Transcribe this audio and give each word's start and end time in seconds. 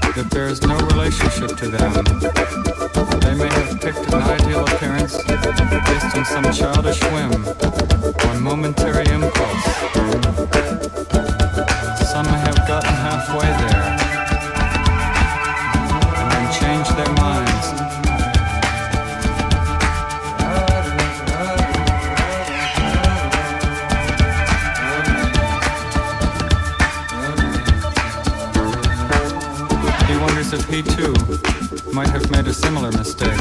that 0.00 0.28
there 0.30 0.46
is 0.46 0.62
no 0.62 0.76
relationship 0.88 1.56
to 1.56 1.68
them. 1.68 1.92
They 3.20 3.34
may 3.34 3.48
have 3.48 3.80
picked 3.80 4.12
an 4.12 4.22
ideal 4.22 4.64
appearance 4.64 5.16
based 5.24 6.16
on 6.16 6.24
some 6.24 6.52
childish 6.52 7.02
whim 7.04 7.32
or 8.24 8.40
momentary 8.40 9.06
impulse. 9.06 9.64
Some 12.10 12.26
may 12.26 12.40
have 12.46 12.60
gotten 12.66 12.94
halfway 12.94 13.46
there. 13.46 13.83
similar 32.54 32.92
mistake. 32.92 33.33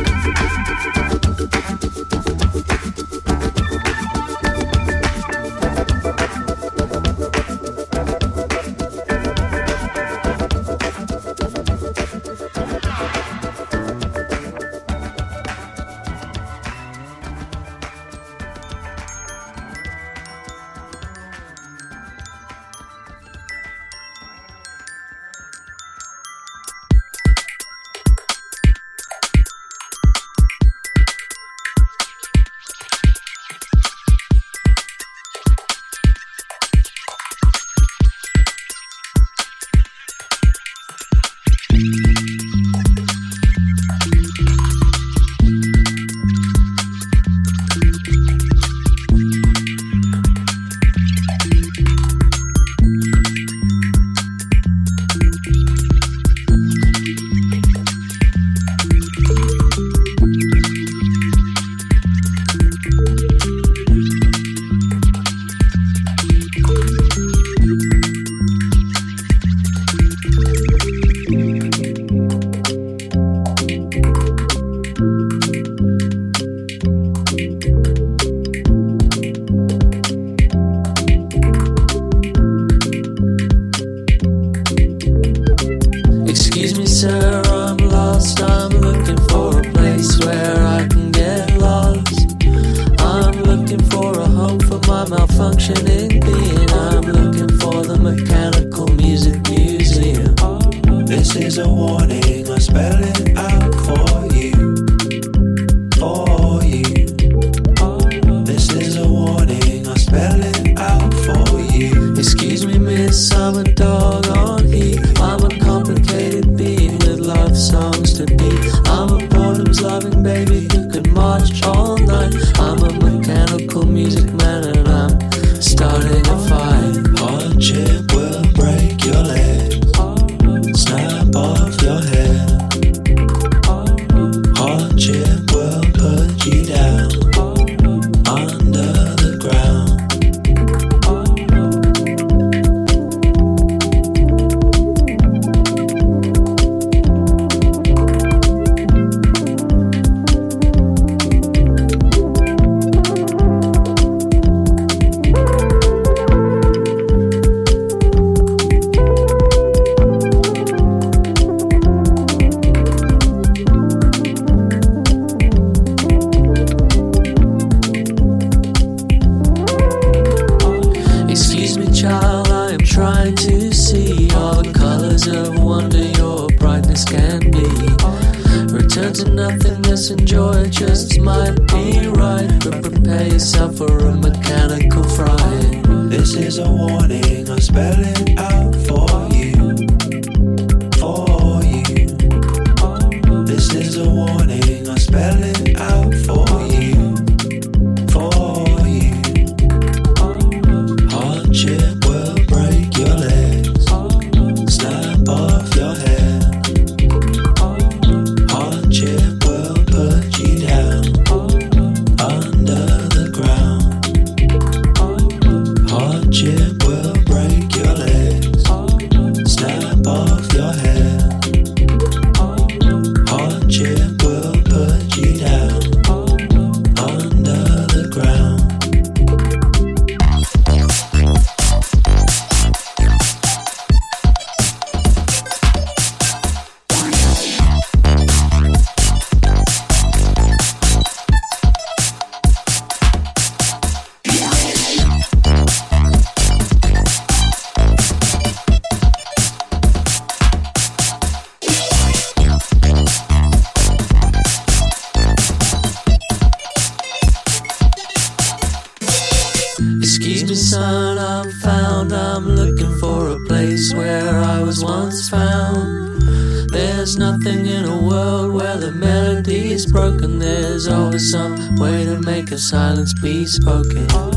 Spoken. 273.54 274.33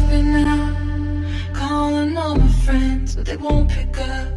I've 0.00 0.08
been 0.08 0.34
out 0.34 1.54
calling 1.54 2.16
all 2.16 2.34
my 2.34 2.48
friends, 2.64 3.16
but 3.16 3.26
they 3.26 3.36
won't 3.36 3.68
pick 3.70 3.98
up. 3.98 4.32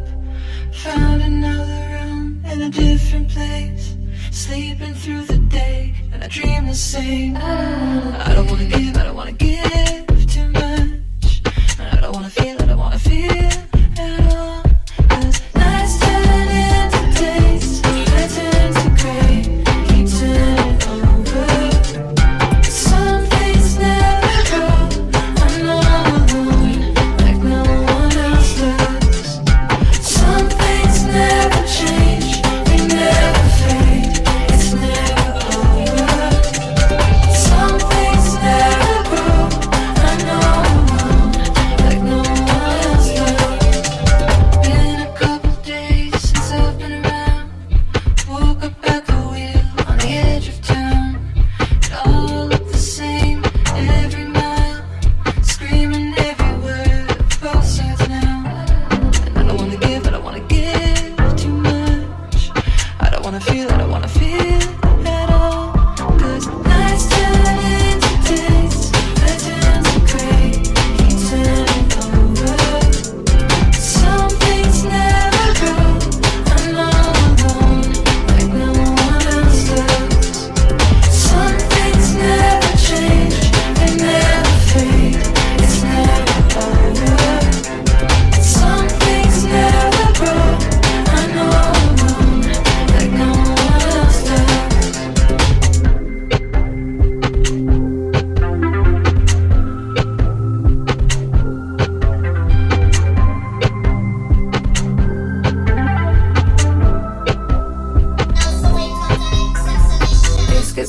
Found 0.84 1.22
another 1.22 1.80
room 1.94 2.42
in 2.44 2.62
a 2.62 2.68
different 2.68 3.30
place. 3.30 3.96
Sleeping 4.30 4.92
through 4.92 5.24
the 5.24 5.38
day, 5.38 5.94
and 6.12 6.22
I 6.22 6.28
dream 6.28 6.66
the 6.66 6.74
same. 6.74 7.36
I 7.38 8.32
don't 8.34 8.46
wanna 8.50 8.66
give, 8.66 8.96
I 8.96 9.04
don't 9.04 9.16
wanna 9.16 9.32
give. 9.32 9.93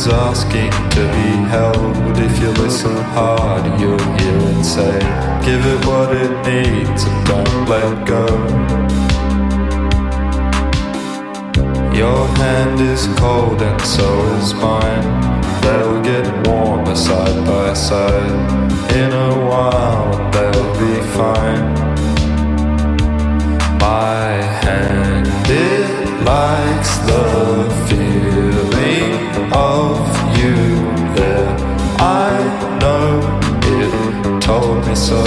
is 0.00 0.08
asking 0.08 0.70
to 0.96 1.02
be 1.16 1.30
held. 1.54 2.16
If 2.26 2.40
you 2.40 2.50
listen 2.64 2.96
hard, 3.16 3.64
you'll 3.80 4.06
hear 4.18 4.38
it 4.50 4.64
say, 4.64 4.98
Give 5.46 5.62
it 5.72 5.80
what 5.88 6.10
it 6.22 6.32
needs 6.48 7.02
and 7.04 7.26
don't 7.30 7.68
let 7.68 8.06
go. 8.14 8.24
Your 12.02 12.22
hand 12.42 12.80
is 12.80 13.02
cold 13.18 13.60
and 13.60 13.80
so 13.82 14.08
is 14.36 14.54
mine. 14.54 15.06
They'll 15.62 16.00
get 16.02 16.24
warmer 16.46 16.96
side 16.96 17.44
by 17.44 17.74
side. 17.74 18.38
In 19.02 19.12
a 19.28 19.32
while, 19.50 20.08
they'll 20.34 20.72
be 20.84 20.94
fine. 21.18 21.64
My 23.78 24.19
likes 26.24 26.96
the 27.10 27.24
feeling 27.88 29.12
of 29.52 29.98
you 30.38 30.56
there. 31.14 31.56
I 31.98 32.30
know 32.80 33.20
it 33.62 34.42
told 34.42 34.86
me 34.86 34.94
so. 34.94 35.22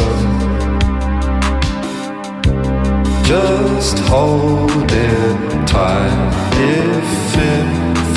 Just 3.24 4.00
hold 4.00 4.92
it 4.92 5.68
tight 5.68 6.34
if 6.56 7.38
it 7.38 7.68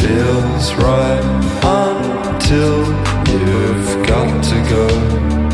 feels 0.01 0.75
right 0.75 1.25
until 1.63 2.79
you've 3.31 4.07
got 4.07 4.45
to 4.45 4.59
go. 4.71 5.46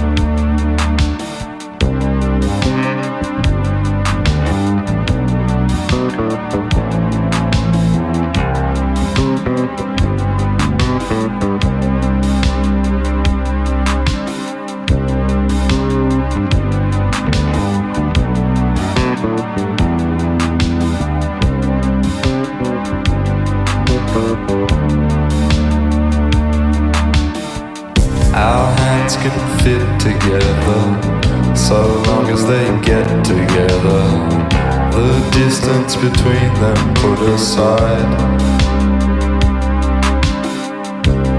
Between 36.02 36.52
them 36.54 36.94
put 36.94 37.20
aside. 37.30 38.10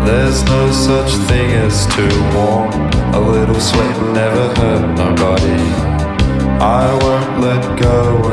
There's 0.05 0.41
no 0.45 0.72
such 0.72 1.11
thing 1.28 1.49
as 1.66 1.86
too 1.88 2.16
warm. 2.34 2.72
A 3.14 3.20
little 3.20 3.59
sweat 3.59 3.97
never 4.14 4.45
hurt 4.55 4.95
nobody. 4.95 5.64
I 6.61 6.88
won't 7.03 7.41
let 7.41 7.78
go 7.78 8.32